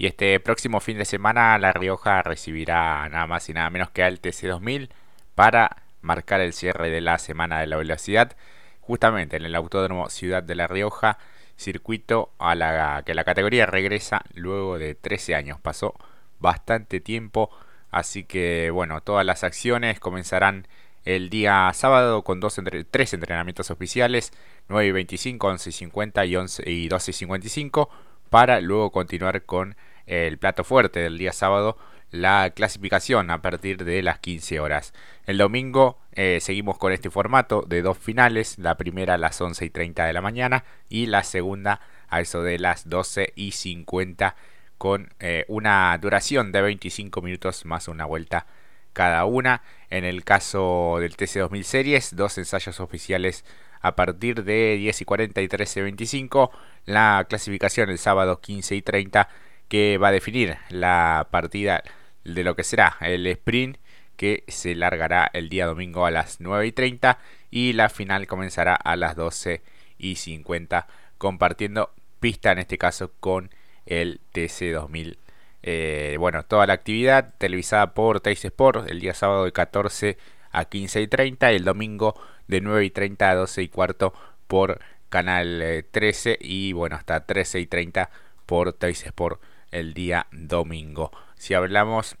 Y 0.00 0.06
este 0.06 0.40
próximo 0.40 0.80
fin 0.80 0.96
de 0.96 1.04
semana 1.04 1.58
La 1.58 1.74
Rioja 1.74 2.22
recibirá 2.22 3.06
nada 3.10 3.26
más 3.26 3.50
y 3.50 3.52
nada 3.52 3.68
menos 3.68 3.90
que 3.90 4.02
al 4.02 4.22
TC2000 4.22 4.88
para 5.34 5.82
marcar 6.00 6.40
el 6.40 6.54
cierre 6.54 6.88
de 6.88 7.02
la 7.02 7.18
semana 7.18 7.60
de 7.60 7.66
la 7.66 7.76
velocidad, 7.76 8.34
justamente 8.80 9.36
en 9.36 9.44
el 9.44 9.54
Autódromo 9.54 10.08
Ciudad 10.08 10.42
de 10.42 10.54
La 10.54 10.66
Rioja, 10.68 11.18
circuito 11.58 12.32
a 12.38 12.54
la 12.54 13.02
que 13.04 13.12
la 13.12 13.24
categoría 13.24 13.66
regresa 13.66 14.22
luego 14.32 14.78
de 14.78 14.94
13 14.94 15.34
años. 15.34 15.60
Pasó 15.60 15.94
bastante 16.38 17.00
tiempo, 17.00 17.50
así 17.90 18.24
que 18.24 18.70
bueno, 18.70 19.02
todas 19.02 19.26
las 19.26 19.44
acciones 19.44 20.00
comenzarán 20.00 20.66
el 21.04 21.28
día 21.28 21.70
sábado 21.74 22.24
con 22.24 22.40
dos 22.40 22.56
entre, 22.56 22.84
tres 22.84 23.12
entrenamientos 23.12 23.70
oficiales, 23.70 24.32
9 24.68 24.86
y 24.86 24.92
25, 24.92 25.46
11 25.46 25.68
y 25.68 25.72
50 25.74 26.24
y, 26.24 26.36
11 26.36 26.70
y 26.70 26.88
12 26.88 27.10
y 27.10 27.14
55, 27.14 27.90
para 28.30 28.62
luego 28.62 28.92
continuar 28.92 29.42
con 29.42 29.76
el 30.06 30.38
plato 30.38 30.64
fuerte 30.64 31.00
del 31.00 31.18
día 31.18 31.32
sábado, 31.32 31.76
la 32.10 32.50
clasificación 32.50 33.30
a 33.30 33.40
partir 33.42 33.84
de 33.84 34.02
las 34.02 34.18
15 34.18 34.60
horas. 34.60 34.92
El 35.26 35.38
domingo 35.38 35.98
eh, 36.12 36.38
seguimos 36.40 36.78
con 36.78 36.92
este 36.92 37.10
formato 37.10 37.62
de 37.62 37.82
dos 37.82 37.98
finales, 37.98 38.58
la 38.58 38.76
primera 38.76 39.14
a 39.14 39.18
las 39.18 39.40
11 39.40 39.64
y 39.64 39.70
30 39.70 40.06
de 40.06 40.12
la 40.12 40.20
mañana 40.20 40.64
y 40.88 41.06
la 41.06 41.22
segunda 41.22 41.80
a 42.08 42.20
eso 42.20 42.42
de 42.42 42.58
las 42.58 42.88
12 42.88 43.32
y 43.36 43.52
50 43.52 44.34
con 44.78 45.12
eh, 45.20 45.44
una 45.48 45.96
duración 45.98 46.52
de 46.52 46.62
25 46.62 47.22
minutos 47.22 47.64
más 47.64 47.86
una 47.86 48.06
vuelta 48.06 48.46
cada 48.92 49.24
una. 49.24 49.62
En 49.90 50.04
el 50.04 50.24
caso 50.24 50.96
del 51.00 51.16
TC2000 51.16 51.62
Series, 51.62 52.16
dos 52.16 52.38
ensayos 52.38 52.80
oficiales 52.80 53.44
a 53.80 53.94
partir 53.94 54.44
de 54.44 54.76
10 54.76 55.00
y 55.00 55.04
40 55.04 55.40
y 55.42 55.48
13 55.48 55.80
y 55.80 55.82
25. 55.84 56.50
La 56.86 57.26
clasificación 57.28 57.90
el 57.90 57.98
sábado 57.98 58.40
15 58.40 58.74
y 58.74 58.82
30 58.82 59.28
que 59.70 59.98
va 59.98 60.08
a 60.08 60.12
definir 60.12 60.58
la 60.68 61.28
partida 61.30 61.82
de 62.24 62.44
lo 62.44 62.56
que 62.56 62.64
será 62.64 62.96
el 63.00 63.26
sprint 63.28 63.78
que 64.16 64.44
se 64.48 64.74
largará 64.74 65.30
el 65.32 65.48
día 65.48 65.64
domingo 65.64 66.04
a 66.04 66.10
las 66.10 66.40
9 66.40 66.66
y 66.66 66.72
30 66.72 67.18
y 67.50 67.72
la 67.72 67.88
final 67.88 68.26
comenzará 68.26 68.74
a 68.74 68.96
las 68.96 69.14
12 69.16 69.62
y 69.96 70.16
50 70.16 70.88
compartiendo 71.16 71.90
pista 72.18 72.50
en 72.52 72.58
este 72.58 72.78
caso 72.78 73.12
con 73.20 73.50
el 73.86 74.20
TC2000. 74.34 75.16
Eh, 75.62 76.16
bueno, 76.18 76.42
toda 76.44 76.66
la 76.66 76.72
actividad 76.72 77.34
televisada 77.38 77.94
por 77.94 78.20
Teis 78.20 78.44
Sport 78.44 78.90
el 78.90 78.98
día 78.98 79.14
sábado 79.14 79.44
de 79.44 79.52
14 79.52 80.18
a 80.50 80.64
15 80.64 81.00
y 81.00 81.06
30 81.06 81.52
y 81.52 81.56
el 81.56 81.64
domingo 81.64 82.20
de 82.48 82.60
9 82.60 82.84
y 82.86 82.90
30 82.90 83.30
a 83.30 83.34
12 83.36 83.62
y 83.62 83.68
cuarto 83.68 84.14
por 84.48 84.80
Canal 85.10 85.86
13 85.92 86.32
eh, 86.32 86.38
y 86.40 86.72
bueno 86.72 86.96
hasta 86.96 87.24
13 87.24 87.60
y 87.60 87.66
30 87.66 88.10
por 88.46 88.72
Teis 88.72 89.06
Sport 89.06 89.40
el 89.70 89.94
día 89.94 90.26
domingo. 90.32 91.10
Si 91.36 91.54
hablamos 91.54 92.16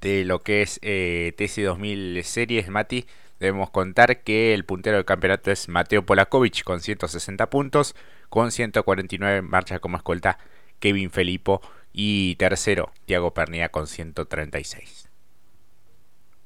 de 0.00 0.24
lo 0.24 0.42
que 0.42 0.62
es 0.62 0.78
eh, 0.82 1.34
TC2000 1.36 2.22
Series, 2.22 2.68
Mati, 2.68 3.06
debemos 3.38 3.70
contar 3.70 4.22
que 4.22 4.54
el 4.54 4.64
puntero 4.64 4.96
del 4.96 5.04
campeonato 5.04 5.50
es 5.50 5.68
Mateo 5.68 6.04
Polakovic 6.04 6.62
con 6.62 6.80
160 6.80 7.50
puntos, 7.50 7.94
con 8.28 8.52
149 8.52 9.42
marcha 9.42 9.78
como 9.78 9.96
escolta 9.96 10.38
Kevin 10.78 11.10
Felipo 11.10 11.60
y 11.92 12.36
tercero 12.36 12.92
Tiago 13.06 13.34
Pernía 13.34 13.70
con 13.70 13.86
136. 13.86 15.08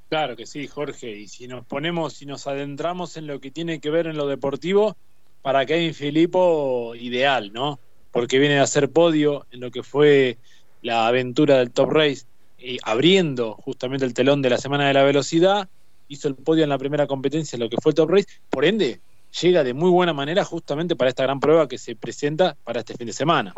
Claro 0.09 0.37
que 0.37 0.47
sí, 0.47 0.67
Jorge. 0.69 1.11
Y 1.11 1.29
si 1.29 1.49
nos 1.49 1.65
ponemos, 1.67 2.15
si 2.15 2.27
nos 2.27 2.47
adentramos 2.47 3.17
en 3.17 3.27
lo 3.27 3.41
que 3.41 3.51
tiene 3.51 3.81
que 3.81 3.91
ver 3.91 4.07
en 4.07 4.17
lo 4.17 4.27
deportivo, 4.27 4.97
para 5.43 5.67
Kevin 5.67 5.93
Filipo, 5.93 6.95
ideal, 6.95 7.53
¿no? 7.53 7.79
Porque 8.15 8.39
viene 8.39 8.59
a 8.59 8.63
hacer 8.63 8.91
podio 8.91 9.47
en 9.51 9.61
lo 9.61 9.71
que 9.71 9.83
fue 9.83 10.39
la 10.81 11.07
aventura 11.07 11.59
del 11.59 11.71
Top 11.71 11.91
Race, 11.91 12.25
y 12.59 12.79
abriendo 12.83 13.55
justamente 13.55 14.07
el 14.07 14.15
telón 14.15 14.41
de 14.41 14.49
la 14.49 14.57
Semana 14.57 14.87
de 14.87 14.95
la 14.95 15.03
Velocidad, 15.03 15.69
hizo 16.09 16.29
el 16.29 16.35
podio 16.35 16.65
en 16.65 16.71
la 16.71 16.79
primera 16.79 17.07
competencia, 17.07 17.57
en 17.57 17.61
lo 17.61 17.69
que 17.69 17.77
fue 17.83 17.91
el 17.91 17.97
Top 17.97 18.11
Race, 18.11 18.29
por 18.49 18.65
ende, 18.65 19.01
llega 19.43 19.65
de 19.65 19.75
muy 19.75 19.91
buena 19.91 20.13
manera 20.13 20.45
justamente 20.45 20.97
para 20.97 21.11
esta 21.11 21.25
gran 21.25 21.41
prueba 21.41 21.69
que 21.69 21.77
se 21.77 21.97
presenta 21.97 22.57
para 22.65 22.81
este 22.81 22.95
fin 22.95 23.07
de 23.07 23.13
semana. 23.13 23.53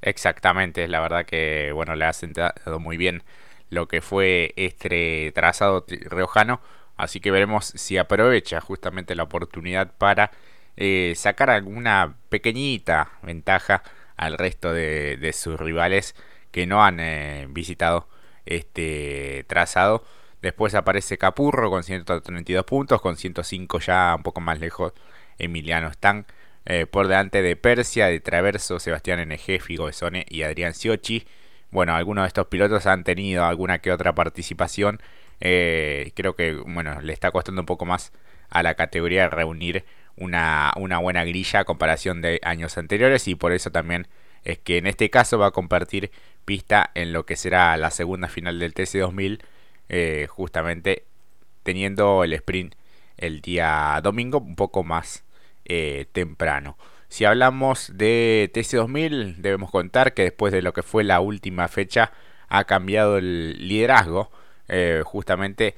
Exactamente, 0.00 0.88
la 0.88 1.00
verdad 1.00 1.26
que 1.26 1.70
bueno, 1.72 1.94
le 1.94 2.04
ha 2.04 2.12
sentado 2.12 2.80
muy 2.80 2.96
bien 2.96 3.22
lo 3.70 3.88
que 3.88 4.00
fue 4.00 4.54
este 4.56 5.32
trazado 5.34 5.84
riojano, 5.88 6.60
así 6.96 7.20
que 7.20 7.30
veremos 7.30 7.66
si 7.66 7.98
aprovecha 7.98 8.60
justamente 8.60 9.14
la 9.14 9.24
oportunidad 9.24 9.92
para 9.98 10.30
eh, 10.76 11.12
sacar 11.16 11.50
alguna 11.50 12.16
pequeñita 12.28 13.10
ventaja 13.22 13.82
al 14.18 14.36
resto 14.36 14.72
de, 14.72 15.30
sus 15.32 15.58
rivales 15.58 16.14
que 16.50 16.66
no 16.66 16.84
han 16.84 17.00
eh, 17.00 17.46
visitado 17.48 18.08
este 18.44 19.44
trazado. 19.48 20.04
Después 20.42 20.74
aparece 20.74 21.18
Capurro 21.18 21.70
con 21.70 21.82
132 21.82 22.64
puntos, 22.64 23.00
con 23.00 23.16
105 23.16 23.80
ya 23.80 24.14
un 24.16 24.22
poco 24.22 24.40
más 24.40 24.60
lejos 24.60 24.92
Emiliano 25.38 25.88
Stan. 25.88 26.26
Eh, 26.66 26.86
por 26.86 27.08
delante 27.08 27.40
de 27.40 27.56
Persia, 27.56 28.08
de 28.08 28.20
Traverso, 28.20 28.78
Sebastián 28.78 29.26
NG, 29.26 29.60
Figo 29.60 29.86
Besone 29.86 30.26
y 30.28 30.42
Adrián 30.42 30.74
Siochi. 30.74 31.26
Bueno, 31.70 31.94
algunos 31.94 32.24
de 32.24 32.28
estos 32.28 32.46
pilotos 32.48 32.86
han 32.86 33.04
tenido 33.04 33.44
alguna 33.44 33.78
que 33.78 33.92
otra 33.92 34.14
participación. 34.14 35.00
Eh, 35.40 36.12
creo 36.14 36.34
que 36.36 36.54
bueno, 36.54 37.00
le 37.00 37.12
está 37.12 37.30
costando 37.30 37.62
un 37.62 37.66
poco 37.66 37.86
más 37.86 38.12
a 38.50 38.62
la 38.62 38.74
categoría 38.74 39.28
reunir 39.28 39.84
una, 40.18 40.72
una 40.76 40.98
buena 40.98 41.24
grilla 41.24 41.60
a 41.60 41.64
comparación 41.64 42.20
de 42.20 42.40
años 42.42 42.78
anteriores 42.78 43.28
y 43.28 43.34
por 43.34 43.52
eso 43.52 43.70
también 43.70 44.08
es 44.44 44.58
que 44.58 44.78
en 44.78 44.86
este 44.86 45.10
caso 45.10 45.38
va 45.38 45.48
a 45.48 45.50
compartir 45.50 46.10
pista 46.44 46.90
en 46.94 47.12
lo 47.12 47.26
que 47.26 47.36
será 47.36 47.76
la 47.76 47.90
segunda 47.90 48.28
final 48.28 48.58
del 48.58 48.74
TC2000 48.74 49.40
eh, 49.88 50.26
justamente 50.28 51.04
teniendo 51.62 52.24
el 52.24 52.32
sprint 52.34 52.74
el 53.16 53.40
día 53.40 54.00
domingo 54.02 54.38
un 54.38 54.56
poco 54.56 54.84
más 54.84 55.24
eh, 55.64 56.06
temprano. 56.12 56.76
Si 57.08 57.24
hablamos 57.24 57.90
de 57.94 58.50
TC2000, 58.52 59.36
debemos 59.36 59.70
contar 59.70 60.14
que 60.14 60.22
después 60.24 60.52
de 60.52 60.62
lo 60.62 60.72
que 60.72 60.82
fue 60.82 61.04
la 61.04 61.20
última 61.20 61.68
fecha 61.68 62.12
ha 62.48 62.64
cambiado 62.64 63.18
el 63.18 63.66
liderazgo. 63.66 64.30
Eh, 64.68 65.02
justamente 65.04 65.74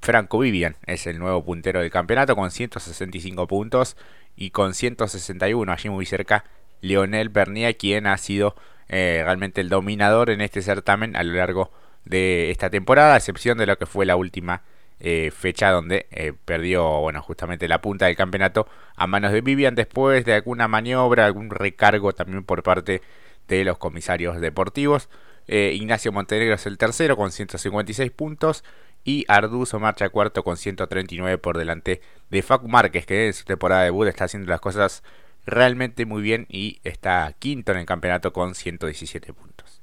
Franco 0.00 0.38
Vivian 0.38 0.76
es 0.86 1.06
el 1.06 1.18
nuevo 1.18 1.44
puntero 1.44 1.80
del 1.80 1.90
campeonato 1.90 2.36
con 2.36 2.50
165 2.50 3.46
puntos 3.46 3.96
y 4.36 4.50
con 4.50 4.74
161 4.74 5.72
allí 5.72 5.88
muy 5.88 6.06
cerca 6.06 6.44
Leonel 6.80 7.28
Bernier 7.28 7.76
quien 7.76 8.06
ha 8.06 8.16
sido 8.18 8.54
eh, 8.88 9.20
realmente 9.24 9.60
el 9.60 9.68
dominador 9.68 10.30
en 10.30 10.40
este 10.40 10.62
certamen 10.62 11.14
a 11.16 11.22
lo 11.22 11.34
largo 11.34 11.70
de 12.04 12.50
esta 12.50 12.70
temporada, 12.70 13.14
a 13.14 13.16
excepción 13.18 13.56
de 13.58 13.66
lo 13.66 13.78
que 13.78 13.86
fue 13.86 14.04
la 14.04 14.16
última 14.16 14.62
eh, 14.98 15.30
fecha 15.30 15.70
donde 15.70 16.06
eh, 16.10 16.32
perdió, 16.44 17.00
bueno, 17.00 17.22
justamente 17.22 17.68
la 17.68 17.80
punta 17.80 18.06
del 18.06 18.16
campeonato 18.16 18.66
a 18.96 19.06
manos 19.06 19.32
de 19.32 19.42
Vivian 19.42 19.74
después 19.74 20.24
de 20.24 20.34
alguna 20.34 20.66
maniobra, 20.66 21.26
algún 21.26 21.50
recargo 21.50 22.12
también 22.12 22.42
por 22.42 22.62
parte 22.62 23.00
de 23.48 23.64
los 23.64 23.78
comisarios 23.78 24.40
deportivos. 24.40 25.08
Ignacio 25.52 26.12
Montenegro 26.12 26.54
es 26.54 26.66
el 26.66 26.78
tercero 26.78 27.16
con 27.16 27.32
156 27.32 28.12
puntos 28.12 28.62
y 29.04 29.24
Arduzo 29.28 29.78
marcha 29.80 30.08
cuarto 30.08 30.42
con 30.44 30.56
139 30.56 31.38
por 31.38 31.58
delante 31.58 32.00
de 32.30 32.42
Facu 32.42 32.68
Márquez 32.68 33.06
que 33.06 33.26
en 33.28 33.32
su 33.32 33.44
temporada 33.44 33.82
de 33.82 33.86
debut 33.86 34.08
está 34.08 34.24
haciendo 34.24 34.50
las 34.50 34.60
cosas 34.60 35.02
realmente 35.46 36.06
muy 36.06 36.22
bien 36.22 36.46
y 36.48 36.78
está 36.84 37.34
quinto 37.38 37.72
en 37.72 37.78
el 37.78 37.86
campeonato 37.86 38.32
con 38.32 38.54
117 38.54 39.32
puntos. 39.32 39.80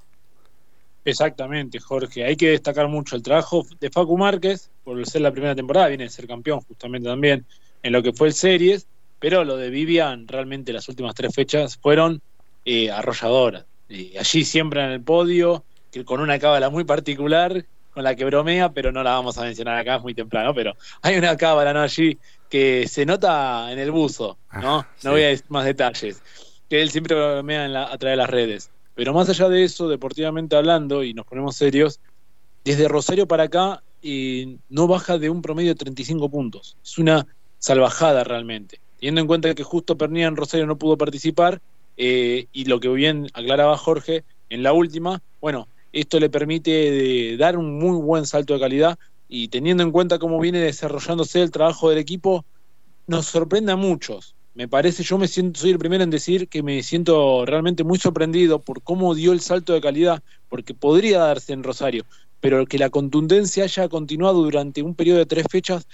Exactamente, 1.04 1.80
Jorge. 1.80 2.26
Hay 2.26 2.36
que 2.36 2.50
destacar 2.50 2.88
mucho 2.90 3.16
el 3.16 3.24
trabajo 3.24 3.66
de 3.80 3.90
Facu 3.90 4.18
Márquez, 4.18 4.70
por 4.84 5.04
ser 5.08 5.22
la 5.22 5.32
primera 5.32 5.56
temporada, 5.56 5.88
viene 5.88 6.04
a 6.04 6.10
ser 6.10 6.28
campeón 6.28 6.60
justamente 6.62 7.08
también 7.08 7.46
en 7.84 7.94
lo 7.94 8.04
que 8.04 8.12
fue 8.12 8.28
el 8.28 8.34
Series, 8.34 8.88
pero 9.20 9.46
lo 9.46 9.56
de 9.56 9.70
Vivian, 9.70 10.28
realmente 10.28 10.74
las 10.74 10.88
últimas 10.90 11.16
tres 11.16 11.34
fechas 11.34 11.78
fueron 11.78 12.22
eh, 12.66 12.92
arrolladoras. 12.92 13.66
allí 13.90 14.44
siempre 14.44 14.84
en 14.84 14.92
el 14.92 15.02
podio, 15.02 15.64
que 15.92 16.04
con 16.04 16.20
una 16.20 16.40
cábala 16.40 16.70
muy 16.70 16.84
particular, 16.84 17.66
con 17.98 18.04
la 18.04 18.16
que 18.16 18.26
bromea, 18.26 18.72
pero 18.72 18.92
no 18.92 19.02
la 19.02 19.14
vamos 19.14 19.40
a 19.40 19.42
mencionar 19.42 19.76
acá, 19.76 19.96
es 19.96 20.04
muy 20.04 20.14
temprano, 20.14 20.54
pero 20.54 20.76
hay 21.02 21.18
una 21.18 21.36
cábala 21.36 21.74
¿no? 21.74 21.82
allí 21.82 22.16
que 22.48 22.88
se 22.88 23.08
nota 23.08 23.72
en 23.72 23.80
el 23.80 23.90
buzo, 23.90 24.38
¿no? 24.54 24.82
Ah, 24.82 24.88
no 25.02 25.14
voy 25.14 25.24
a 25.24 25.30
decir 25.30 25.48
más 25.50 25.66
detalles, 25.66 26.22
que 26.70 26.80
él 26.80 26.92
siempre 26.92 27.16
bromea 27.16 27.66
en 27.66 27.74
la, 27.74 27.92
a 27.92 27.98
través 27.98 28.14
de 28.14 28.18
las 28.18 28.30
redes. 28.30 28.70
Pero 28.94 29.14
más 29.16 29.28
allá 29.30 29.50
de 29.50 29.64
eso, 29.64 29.90
deportivamente 29.90 30.56
hablando, 30.56 31.04
y 31.04 31.16
nos 31.16 31.26
ponemos 31.26 31.56
serios, 31.56 32.00
desde 32.64 32.88
Rosario 32.88 33.28
para 33.28 33.46
acá 33.46 33.82
eh, 34.04 34.60
no 34.70 34.88
baja 34.88 35.18
de 35.18 35.32
un 35.32 35.42
promedio 35.42 35.70
de 35.70 35.80
35 35.80 36.30
puntos. 36.30 36.78
Es 36.84 37.00
una 37.00 37.26
salvajada 37.58 38.24
realmente. 38.24 38.80
Teniendo 39.00 39.22
en 39.22 39.28
cuenta 39.28 39.56
que 39.56 39.64
justo 39.64 39.98
Pernía 39.98 40.28
en 40.28 40.36
Rosario 40.36 40.68
no 40.68 40.78
pudo 40.78 41.00
participar, 41.00 41.60
eh, 41.98 42.46
y 42.52 42.66
lo 42.66 42.80
que 42.80 42.90
bien 42.90 43.28
aclaraba 43.34 43.76
Jorge 43.76 44.24
en 44.50 44.62
la 44.62 44.72
última, 44.72 45.20
bueno, 45.42 45.68
esto 46.02 46.20
le 46.20 46.30
permite 46.30 47.36
dar 47.38 47.58
un 47.58 47.80
muy 47.80 47.98
buen 47.98 48.26
salto 48.26 48.54
de 48.54 48.60
calidad 48.60 48.98
y 49.28 49.48
teniendo 49.48 49.84
en 49.84 49.92
cuenta 49.92 50.20
cómo 50.20 50.40
viene 50.40 50.60
desarrollándose 50.60 51.42
el 51.42 51.52
trabajo 51.52 51.90
del 51.90 51.98
equipo, 51.98 52.46
nos 53.08 53.26
sorprende 53.26 53.72
a 53.72 53.76
muchos, 53.76 54.36
me 54.54 54.68
parece, 54.68 55.04
yo 55.04 55.18
me 55.18 55.28
siento, 55.28 55.60
soy 55.60 55.72
el 55.72 55.78
primero 55.78 56.04
en 56.04 56.10
decir 56.10 56.48
que 56.48 56.64
me 56.64 56.82
siento 56.82 57.46
realmente 57.46 57.84
muy 57.84 58.00
sorprendido 58.00 58.60
por 58.60 58.82
cómo 58.82 59.14
dio 59.14 59.32
el 59.32 59.40
salto 59.40 59.74
de 59.74 59.82
calidad, 59.82 60.24
porque 60.50 60.74
podría 60.74 61.20
darse 61.20 61.54
en 61.54 61.64
Rosario, 61.64 62.06
pero 62.40 62.66
que 62.66 62.80
la 62.80 62.90
contundencia 62.90 63.66
haya 63.66 63.88
continuado 63.88 64.42
durante 64.42 64.82
un 64.82 64.96
periodo 64.96 65.20
de 65.20 65.26
tres 65.26 65.46
fechas 65.50 65.88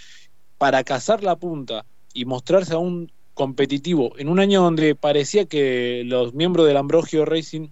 para 0.58 0.84
cazar 0.84 1.24
la 1.24 1.36
punta 1.36 1.86
y 2.14 2.26
mostrarse 2.26 2.74
aún 2.74 3.12
competitivo 3.34 4.18
en 4.18 4.30
un 4.30 4.40
año 4.40 4.62
donde 4.62 4.96
parecía 4.96 5.46
que 5.46 6.04
los 6.06 6.34
miembros 6.34 6.68
del 6.68 6.78
Ambrogio 6.78 7.26
Racing 7.26 7.70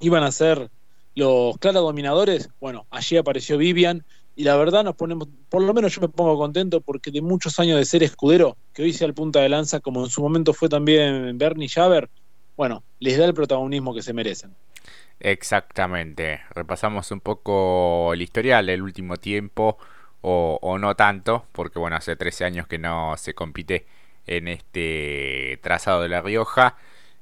iban 0.00 0.22
a 0.22 0.32
ser 0.32 0.70
los 1.20 1.58
claros 1.58 1.82
dominadores, 1.82 2.50
bueno, 2.60 2.86
allí 2.90 3.16
apareció 3.16 3.58
Vivian 3.58 4.04
y 4.34 4.44
la 4.44 4.56
verdad 4.56 4.82
nos 4.82 4.96
ponemos, 4.96 5.28
por 5.48 5.62
lo 5.62 5.74
menos 5.74 5.94
yo 5.94 6.00
me 6.00 6.08
pongo 6.08 6.36
contento 6.38 6.80
porque 6.80 7.10
de 7.10 7.20
muchos 7.20 7.60
años 7.60 7.78
de 7.78 7.84
ser 7.84 8.02
escudero, 8.02 8.56
que 8.72 8.82
hoy 8.82 8.92
sea 8.92 9.06
el 9.06 9.14
punta 9.14 9.40
de 9.40 9.48
lanza, 9.48 9.80
como 9.80 10.02
en 10.02 10.10
su 10.10 10.22
momento 10.22 10.52
fue 10.54 10.68
también 10.68 11.36
Bernie 11.36 11.68
Javer, 11.68 12.08
bueno, 12.56 12.82
les 12.98 13.18
da 13.18 13.26
el 13.26 13.34
protagonismo 13.34 13.94
que 13.94 14.02
se 14.02 14.12
merecen. 14.12 14.54
Exactamente, 15.20 16.40
repasamos 16.50 17.10
un 17.10 17.20
poco 17.20 18.14
el 18.14 18.22
historial 18.22 18.66
del 18.66 18.82
último 18.82 19.18
tiempo, 19.18 19.76
o, 20.22 20.58
o 20.60 20.78
no 20.78 20.94
tanto, 20.96 21.46
porque 21.52 21.78
bueno, 21.78 21.96
hace 21.96 22.16
13 22.16 22.44
años 22.44 22.66
que 22.66 22.78
no 22.78 23.16
se 23.16 23.34
compite 23.34 23.86
en 24.26 24.48
este 24.48 25.58
trazado 25.62 26.02
de 26.02 26.08
La 26.08 26.22
Rioja. 26.22 26.76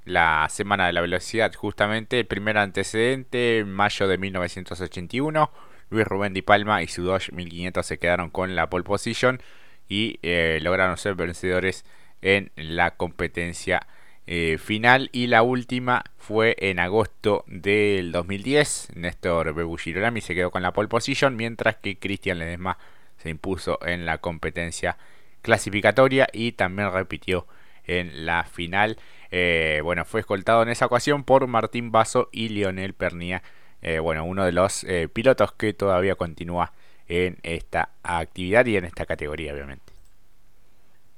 La 0.09 0.47
Semana 0.49 0.87
de 0.87 0.95
la 0.95 1.03
Velocidad, 1.03 1.53
justamente, 1.55 2.21
el 2.21 2.27
primer 2.27 2.57
antecedente, 2.57 3.59
en 3.59 3.71
mayo 3.71 4.09
de 4.09 4.17
1981. 4.17 5.51
Luis 5.91 6.07
Rubén 6.07 6.33
Di 6.33 6.41
Palma 6.41 6.83
y 6.83 6.89
su 6.89 7.03
Dodge 7.03 7.31
1500 7.31 7.85
se 7.85 7.99
quedaron 7.99 8.31
con 8.31 8.57
la 8.57 8.71
pole 8.71 8.85
position 8.85 9.43
y 9.87 10.19
eh, 10.23 10.61
lograron 10.63 10.97
ser 10.97 11.15
vencedores 11.15 11.85
en 12.23 12.51
la 12.57 12.93
competencia 12.93 13.87
eh, 14.27 14.57
final. 14.57 15.11
Y 15.13 15.27
la 15.27 15.43
última 15.43 16.05
fue 16.17 16.57
en 16.59 16.79
agosto 16.79 17.45
del 17.47 18.11
2010. 18.11 18.93
Néstor 18.95 19.53
Bebu 19.53 19.77
Girolami 19.77 20.23
se 20.23 20.35
quedó 20.35 20.51
con 20.51 20.63
la 20.63 20.73
pole 20.73 20.89
position, 20.89 21.37
mientras 21.37 21.77
que 21.77 21.99
Cristian 21.99 22.39
Ledesma 22.39 22.79
se 23.19 23.29
impuso 23.29 23.79
en 23.85 24.07
la 24.07 24.19
competencia 24.19 24.97
clasificatoria 25.43 26.29
y 26.33 26.53
también 26.53 26.93
repitió 26.93 27.47
en 27.85 28.25
la 28.25 28.45
final. 28.45 28.97
Eh, 29.31 29.81
bueno, 29.83 30.05
fue 30.05 30.21
escoltado 30.21 30.63
en 30.63 30.69
esa 30.69 30.87
ocasión 30.87 31.25
por 31.25 31.47
Martín 31.47 31.93
Basso 31.93 32.29
y 32.33 32.49
Lionel 32.49 32.95
Pernía. 32.95 33.43
Eh, 33.83 33.99
bueno, 33.99 34.25
uno 34.25 34.45
de 34.45 34.53
los 34.53 34.85
eh, 34.85 35.09
pilotos 35.13 35.53
que 35.53 35.73
todavía 35.73 36.15
continúa 36.15 36.73
en 37.07 37.39
esta 37.43 37.91
actividad 38.03 38.67
y 38.67 38.77
en 38.77 38.85
esta 38.85 39.07
categoría, 39.07 39.53
obviamente. 39.53 39.93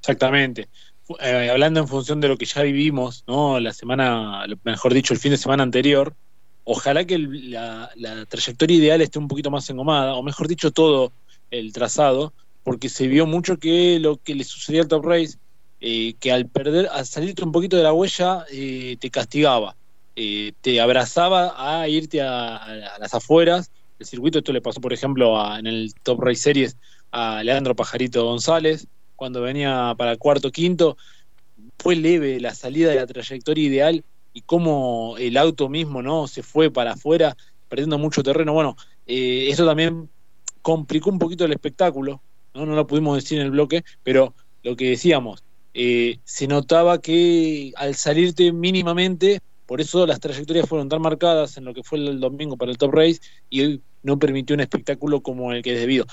Exactamente. 0.01 0.69
hablando 1.51 1.81
en 1.81 1.89
función 1.89 2.21
de 2.21 2.29
lo 2.29 2.37
que 2.37 2.47
ya 2.47 2.63
vivimos, 2.63 3.25
¿no? 3.27 3.59
La 3.61 3.73
semana, 3.73 4.45
mejor 4.65 4.95
dicho, 4.95 5.13
el 5.13 5.21
fin 5.21 5.33
de 5.33 5.37
semana 5.37 5.63
anterior, 5.63 6.15
ojalá 6.65 7.05
que 7.05 7.19
la, 7.19 7.91
la, 7.97 8.25
trayectoria 8.27 8.77
ideal 8.77 9.01
esté 9.01 9.19
un 9.19 9.29
poquito 9.29 9.51
más 9.51 9.69
engomada, 9.71 10.15
o 10.15 10.23
mejor 10.23 10.47
dicho, 10.47 10.71
todo 10.71 11.13
el 11.51 11.73
trazado, 11.73 12.33
porque 12.63 12.89
se 12.89 13.09
vio 13.09 13.27
mucho 13.27 13.59
que 13.59 13.99
lo 13.99 14.19
que 14.19 14.35
le 14.35 14.45
sucedía 14.45 14.83
al 14.83 14.89
Top 14.89 15.05
Race, 15.05 15.39
eh, 15.81 16.15
que 16.21 16.31
al 16.31 16.47
perder, 16.47 16.89
al 16.93 17.07
salirte 17.07 17.43
un 17.43 17.53
poquito 17.53 17.77
de 17.77 17.83
la 17.83 17.93
huella, 17.95 18.45
eh, 18.53 18.97
te 19.01 19.11
castigaba, 19.11 19.77
eh, 20.15 20.53
te 20.61 20.79
abrazaba 20.79 21.55
a 21.57 21.89
irte 21.89 22.21
a, 22.21 22.97
las 22.99 23.15
afueras 23.15 23.71
del 23.99 24.07
circuito. 24.07 24.39
Esto 24.39 24.53
le 24.53 24.61
pasó, 24.61 24.81
por 24.81 24.93
ejemplo, 24.93 25.39
en 25.57 25.67
el 25.67 25.95
Top 26.03 26.21
Race 26.21 26.43
Series 26.43 26.77
a 27.13 27.43
Leandro 27.43 27.75
Pajarito 27.75 28.25
González, 28.27 28.89
cuando 29.17 29.41
venía 29.41 29.95
para 29.97 30.17
cuarto 30.17 30.51
quinto. 30.51 30.99
Fue 31.79 31.97
leve 31.97 32.41
la 32.41 32.55
salida 32.55 32.91
de 32.91 32.97
la 32.97 33.07
trayectoria 33.07 33.65
ideal 33.65 34.05
y 34.35 34.43
cómo 34.43 35.17
el 35.19 35.39
auto 35.39 35.71
mismo 35.71 36.03
no 36.03 36.27
se 36.27 36.43
fue 36.43 36.71
para 36.71 36.93
afuera, 36.93 37.37
perdiendo 37.69 37.97
mucho 37.99 38.23
terreno. 38.23 38.53
Bueno, 38.53 38.77
eso 39.07 39.65
también 39.65 40.11
complicó 40.61 41.09
un 41.09 41.19
poquito 41.19 41.47
el 41.47 41.53
espectáculo, 41.53 42.21
¿no? 42.53 42.67
no 42.67 42.75
lo 42.75 42.87
pudimos 42.87 43.17
decir 43.17 43.39
en 43.39 43.47
el 43.47 43.51
bloque, 43.51 43.83
pero 44.03 44.35
lo 44.63 44.77
que 44.77 44.91
decíamos, 44.91 45.43
eh, 45.75 46.19
se 46.25 46.47
notaba 46.47 47.01
que 47.01 47.73
al 47.77 47.95
salirte 47.95 48.53
mínimamente, 48.53 49.41
por 49.67 49.81
eso 49.81 50.07
las 50.07 50.21
trayectorias 50.21 50.69
fueron 50.69 50.89
tan 50.89 51.01
marcadas 51.01 51.57
en 51.57 51.65
lo 51.65 51.75
que 51.75 51.83
fue 51.83 51.99
el 51.99 52.19
domingo 52.21 52.57
para 52.57 52.73
el 52.73 52.79
Top 52.79 52.93
Race 52.93 53.21
y 53.49 53.61
hoy 53.63 53.83
no 54.03 54.19
permitió 54.19 54.55
un 54.55 54.61
espectáculo 54.61 55.21
como 55.21 55.53
el 55.53 55.63
que 55.63 55.75
es 55.75 55.81
debido. 55.81 56.07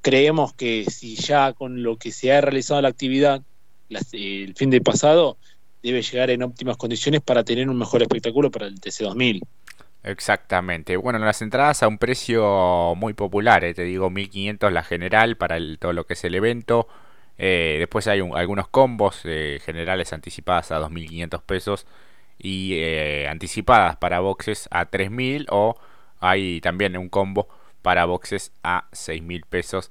Creemos 0.00 0.52
que 0.54 0.84
si 0.90 1.16
ya 1.16 1.52
con 1.52 1.82
lo 1.82 1.96
que 1.96 2.12
se 2.12 2.32
ha 2.32 2.40
realizado 2.40 2.80
la 2.82 2.88
actividad 2.88 3.42
el 4.12 4.54
fin 4.54 4.70
de 4.70 4.80
pasado, 4.80 5.38
debe 5.82 6.02
llegar 6.02 6.30
en 6.30 6.42
óptimas 6.42 6.76
condiciones 6.76 7.20
para 7.20 7.44
tener 7.44 7.68
un 7.68 7.78
mejor 7.78 8.02
espectáculo 8.02 8.50
para 8.50 8.66
el 8.66 8.80
TC2000. 8.80 9.40
Exactamente. 10.04 10.96
Bueno, 10.96 11.18
las 11.18 11.42
entradas 11.42 11.82
a 11.82 11.88
un 11.88 11.98
precio 11.98 12.94
muy 12.96 13.14
popular, 13.14 13.64
eh, 13.64 13.74
te 13.74 13.82
digo 13.82 14.10
1500 14.10 14.72
la 14.72 14.82
general 14.82 15.36
para 15.36 15.58
todo 15.78 15.92
lo 15.92 16.04
que 16.04 16.14
es 16.14 16.24
el 16.24 16.34
evento. 16.34 16.88
Eh, 17.38 17.76
después 17.78 18.06
hay 18.08 18.20
algunos 18.20 18.68
combos 18.68 19.20
eh, 19.24 19.60
generales 19.64 20.12
anticipadas 20.12 20.72
a 20.72 20.78
2500 20.78 21.42
pesos 21.42 21.86
y 22.38 22.80
anticipadas 23.26 23.96
para 23.96 24.20
boxes 24.20 24.68
a 24.70 24.86
3000 24.86 25.46
o 25.50 25.76
hay 26.20 26.60
también 26.60 26.96
un 26.96 27.08
combo 27.08 27.48
para 27.82 28.04
boxes 28.04 28.52
a 28.62 28.86
6000 28.92 29.44
pesos. 29.46 29.90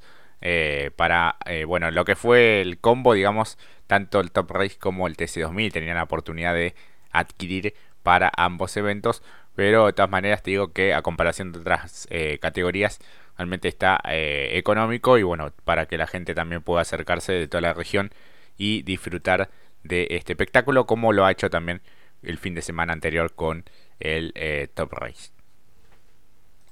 para 0.96 1.38
bueno 1.68 1.92
lo 1.92 2.06
que 2.06 2.16
fue 2.16 2.62
el 2.62 2.80
combo 2.80 3.14
digamos 3.14 3.58
tanto 3.88 4.22
el 4.22 4.32
Top 4.32 4.52
Race 4.52 4.78
como 4.80 5.08
el 5.08 5.18
TC2000 5.18 5.74
tenían 5.74 5.96
la 5.98 6.04
oportunidad 6.04 6.54
de 6.54 6.74
adquirir 7.12 7.74
para 8.04 8.32
ambos 8.38 8.78
eventos 8.78 9.24
pero 9.58 9.88
de 9.88 9.94
todas 9.94 10.12
maneras 10.12 10.44
te 10.44 10.52
digo 10.52 10.72
que 10.72 10.94
a 10.94 11.02
comparación 11.02 11.52
de 11.52 11.58
otras 11.58 12.08
eh, 12.12 12.38
categorías 12.40 13.00
realmente 13.38 13.68
está 13.68 14.00
eh, 14.10 14.50
económico 14.54 15.18
y 15.18 15.24
bueno, 15.24 15.52
para 15.64 15.86
que 15.86 15.98
la 15.98 16.08
gente 16.08 16.34
también 16.34 16.62
pueda 16.62 16.82
acercarse 16.82 17.34
de 17.34 17.48
toda 17.48 17.62
la 17.62 17.74
región 17.74 18.12
y 18.58 18.82
disfrutar 18.82 19.50
de 19.84 20.08
este 20.12 20.34
espectáculo 20.34 20.86
como 20.86 21.14
lo 21.14 21.26
ha 21.26 21.32
hecho 21.32 21.50
también 21.50 21.82
el 22.24 22.38
fin 22.38 22.56
de 22.56 22.62
semana 22.62 22.94
anterior 22.94 23.34
con 23.34 23.64
el 24.00 24.32
eh, 24.36 24.68
Top 24.74 24.94
Race. 24.94 25.32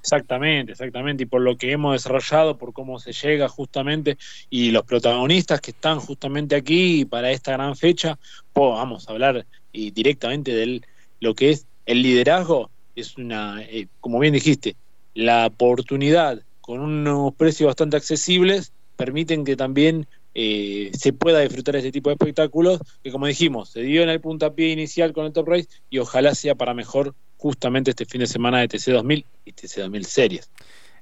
Exactamente, 0.06 0.74
exactamente. 0.74 1.24
Y 1.24 1.26
por 1.26 1.42
lo 1.42 1.58
que 1.58 1.72
hemos 1.72 1.94
desarrollado, 1.94 2.60
por 2.60 2.74
cómo 2.74 3.00
se 3.00 3.12
llega 3.12 3.50
justamente, 3.50 4.20
y 4.52 4.70
los 4.70 4.84
protagonistas 4.84 5.62
que 5.62 5.72
están 5.72 6.00
justamente 6.00 6.56
aquí 6.56 7.06
para 7.06 7.32
esta 7.32 7.54
gran 7.54 7.76
fecha, 7.76 8.20
pues 8.54 8.72
vamos 8.74 9.08
a 9.08 9.14
hablar 9.14 9.48
y 9.72 9.90
directamente 9.90 10.54
de 10.54 10.82
lo 11.22 11.34
que 11.34 11.50
es 11.50 11.66
el 11.88 12.04
liderazgo 12.04 12.70
es 12.96 13.18
una, 13.18 13.64
eh, 13.64 13.88
como 14.00 14.20
bien 14.20 14.34
dijiste, 14.34 14.76
la 15.16 15.48
oportunidad 15.48 16.44
con 16.66 16.80
unos 16.80 17.36
precios 17.36 17.68
bastante 17.68 17.96
accesibles 17.96 18.74
permiten 18.96 19.46
que 19.46 19.56
también 19.56 20.08
eh, 20.34 20.90
se 20.98 21.14
pueda 21.14 21.42
disfrutar 21.42 21.76
este 21.76 21.92
tipo 21.92 22.10
de 22.10 22.16
espectáculos 22.16 22.80
que 23.04 23.12
como 23.12 23.28
dijimos, 23.28 23.70
se 23.70 23.82
dio 23.82 24.02
en 24.02 24.10
el 24.10 24.20
puntapié 24.20 24.70
inicial 24.70 25.14
con 25.14 25.28
el 25.28 25.32
Top 25.32 25.48
Race 25.48 25.68
y 25.92 26.00
ojalá 26.00 26.34
sea 26.34 26.56
para 26.56 26.74
mejor 26.74 27.14
justamente 27.38 27.92
este 27.92 28.08
fin 28.08 28.22
de 28.22 28.26
semana 28.26 28.62
de 28.62 28.70
TC2000 28.70 29.26
y 29.46 29.54
TC2000 29.54 30.04
Series. 30.06 30.50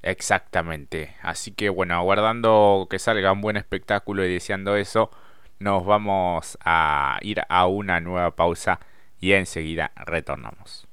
Exactamente, 0.01 1.15
así 1.21 1.51
que 1.51 1.69
bueno, 1.69 1.93
aguardando 1.93 2.87
que 2.89 2.99
salga 2.99 3.31
un 3.31 3.39
buen 3.39 3.55
espectáculo 3.55 4.25
y 4.25 4.33
deseando 4.33 4.75
eso, 4.75 5.11
nos 5.59 5.85
vamos 5.85 6.57
a 6.65 7.19
ir 7.21 7.41
a 7.47 7.67
una 7.67 8.01
nueva 8.01 8.35
pausa 8.35 8.81
y 9.21 9.31
enseguida 9.31 9.93
retornamos. 9.95 10.89